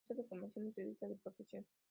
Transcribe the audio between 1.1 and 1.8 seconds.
profesión.